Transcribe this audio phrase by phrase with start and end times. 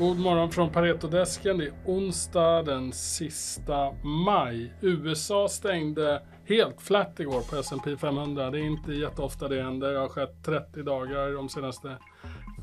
[0.00, 1.58] God morgon från Paretodesken.
[1.58, 4.72] Det är onsdag den sista maj.
[4.80, 8.50] USA stängde helt flat igår på S&P 500.
[8.50, 9.92] Det är inte jätteofta det händer.
[9.92, 11.96] Det har skett 30 dagar de senaste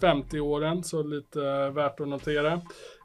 [0.01, 2.53] 50 åren, så lite värt att notera.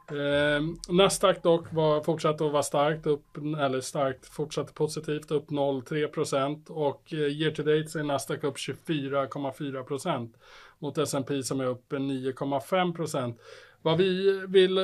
[0.09, 6.69] Eh, Nasdaq dock var, fortsatte att vara starkt, upp, eller starkt, fortsatte positivt, upp 0,3%
[6.69, 10.33] och eh, year to date så är Nasdaq upp 24,4%
[10.79, 13.33] mot S&P som är upp 9,5%.
[13.83, 14.83] Vad vi vill eh,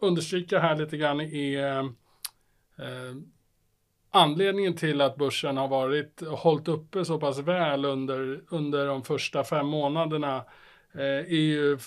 [0.00, 3.14] understryka här lite grann är eh,
[4.10, 9.44] anledningen till att börsen har varit hållit uppe så pass väl under, under de första
[9.44, 10.36] fem månaderna
[10.94, 11.78] eh, är ju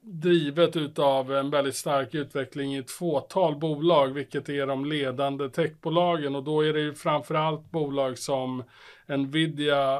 [0.00, 6.34] drivet utav en väldigt stark utveckling i ett fåtal bolag, vilket är de ledande techbolagen.
[6.34, 8.64] Och då är det ju framförallt bolag som
[9.06, 9.96] Nvidia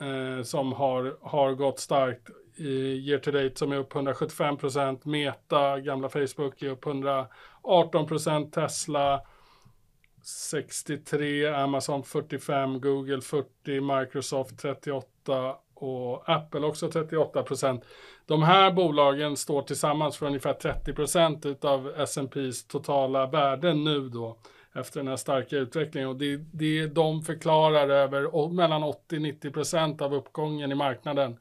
[0.00, 5.80] eh, som har, har gått starkt year to date som är upp 175 procent, Meta,
[5.80, 9.20] gamla Facebook, är upp 118 procent, Tesla
[10.22, 17.84] 63, Amazon 45, Google 40, Microsoft 38 och Apple också 38 procent.
[18.26, 24.38] De här bolagen står tillsammans för ungefär 30 procent utav S&P's totala värde nu då
[24.74, 30.14] efter den här starka utvecklingen och det, det de förklarar över mellan 80-90 procent av
[30.14, 31.38] uppgången i marknaden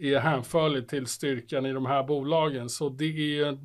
[0.00, 2.68] är hänförlig till styrkan i de här bolagen.
[2.68, 3.62] Så det är ju en eh,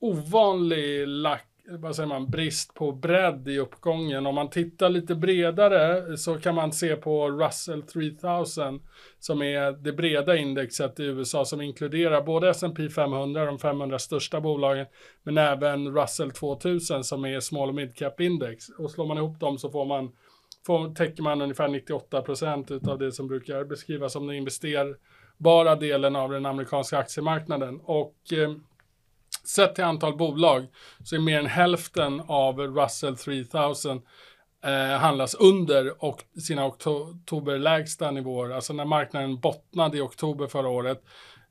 [0.00, 1.46] ovanlig lack
[1.78, 4.26] vad säger man, brist på bredd i uppgången.
[4.26, 8.80] Om man tittar lite bredare eh, så kan man se på Russell 3000
[9.18, 14.40] som är det breda indexet i USA som inkluderar både S&P 500, de 500 största
[14.40, 14.86] bolagen,
[15.22, 18.68] men även Russell 2000 som är small och mid cap index.
[18.68, 20.12] Och slår man ihop dem så får man
[20.66, 26.16] får, täcker man ungefär 98 procent av det som brukar beskrivas som den investerbara delen
[26.16, 27.80] av den amerikanska aktiemarknaden.
[27.84, 28.54] Och eh,
[29.44, 30.66] sett till antal bolag
[31.04, 34.02] så är mer än hälften av Russell 3000
[34.64, 38.50] eh, handlas under och sina oktoberlägsta nivåer.
[38.50, 41.04] Alltså när marknaden bottnade i oktober förra året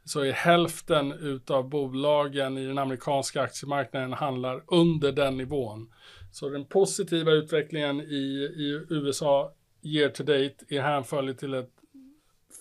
[0.04, 5.94] så är hälften utav bolagen i den amerikanska aktiemarknaden handlar under den nivån.
[6.32, 11.70] Så den positiva utvecklingen i, i USA year to date är hänförlig till ett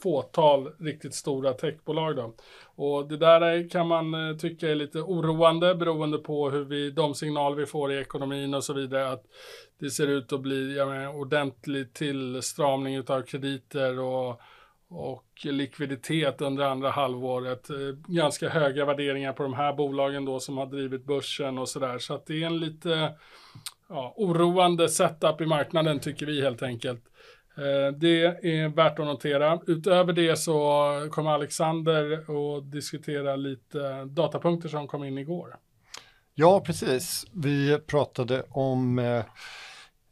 [0.02, 2.16] fåtal riktigt stora techbolag.
[2.16, 2.34] Då.
[2.64, 7.14] Och det där kan man eh, tycka är lite oroande beroende på hur vi, de
[7.14, 9.10] signaler vi får i ekonomin och så vidare.
[9.10, 9.24] Att
[9.80, 14.40] det ser ut att bli ja, ordentlig tillstramning av krediter och,
[14.90, 17.70] och likviditet under andra halvåret.
[17.70, 17.76] Eh,
[18.06, 21.98] ganska höga värderingar på de här bolagen då som har drivit börsen och sådär.
[21.98, 23.14] Så att det är en lite
[23.88, 27.04] ja, oroande setup i marknaden tycker vi helt enkelt.
[27.56, 29.60] Eh, det är värt att notera.
[29.66, 35.56] Utöver det så kommer Alexander att diskutera lite datapunkter som kom in igår.
[36.34, 37.26] Ja, precis.
[37.32, 39.24] Vi pratade om eh,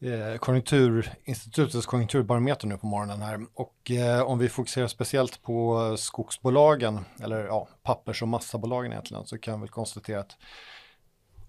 [0.01, 3.41] eh, Konjunkturinstitutets konjunkturbarometer nu på morgonen här.
[3.55, 9.39] Och eh, om vi fokuserar speciellt på skogsbolagen, eller ja, pappers och massabolagen egentligen, så
[9.39, 10.37] kan vi konstatera att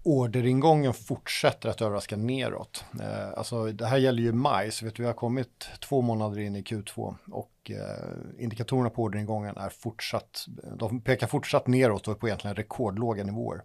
[0.02, 2.84] orderingången fortsätter att överraska neråt.
[3.00, 6.38] Eh, alltså det här gäller ju maj, så vet du, vi har kommit två månader
[6.38, 10.46] in i Q2 och eh, indikatorerna på orderingången är fortsatt,
[10.78, 13.62] de pekar fortsatt neråt och är på egentligen rekordlåga nivåer.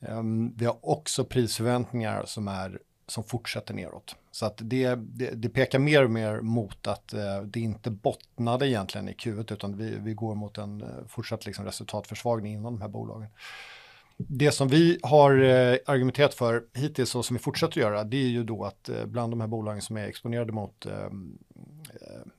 [0.00, 0.22] Eh,
[0.56, 2.78] vi har också prisförväntningar som är
[3.10, 4.16] som fortsätter neråt.
[4.30, 8.68] Så att det, det, det pekar mer och mer mot att eh, det inte bottnade
[8.68, 12.80] egentligen i Q1 utan vi, vi går mot en eh, fortsatt liksom, resultatförsvagning inom de
[12.80, 13.28] här bolagen.
[14.16, 18.16] Det som vi har eh, argumenterat för hittills och som vi fortsätter att göra det
[18.16, 21.10] är ju då att eh, bland de här bolagen som är exponerade mot eh, eh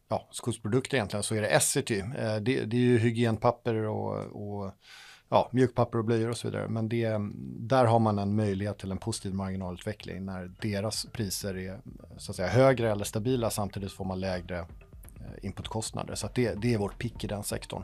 [0.09, 1.99] ja, skogsprodukter egentligen så är det Essity.
[1.99, 4.71] Eh, det, det, är ju hygienpapper och, och
[5.31, 6.67] ja, mjukpapper och blöjor och så vidare.
[6.67, 7.17] Men det,
[7.59, 11.79] där har man en möjlighet till en positiv marginalutveckling när deras priser är
[12.17, 14.65] så att säga högre eller stabila samtidigt får man lägre eh,
[15.45, 16.15] inputkostnader.
[16.15, 17.83] Så det, det, är vårt pick i den sektorn.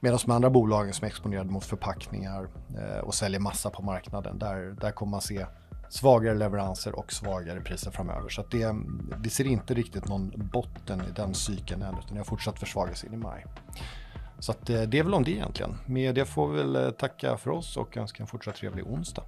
[0.00, 2.48] Medan de andra bolagen som är exponerade mot förpackningar
[2.78, 5.46] eh, och säljer massa på marknaden, där, där kommer man se
[5.88, 8.28] svagare leveranser och svagare priser framöver.
[8.28, 8.76] Så det,
[9.22, 13.04] vi ser inte riktigt någon botten i den cykeln än, utan det har fortsatt försvagas
[13.04, 13.44] in i maj.
[14.38, 15.78] Så att, eh, det är väl om det egentligen.
[15.86, 19.22] Med det får vi väl eh, tacka för oss och önska en fortsatt trevlig onsdag.